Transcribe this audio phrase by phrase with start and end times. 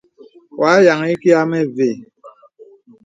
[0.59, 1.89] Wɔ̄ a yìaŋə ìkì a mə ve.